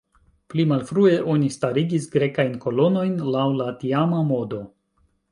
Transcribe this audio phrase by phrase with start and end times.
[0.51, 4.63] Pli malfrue, oni starigis grekajn kolonojn laŭ la tiama modo.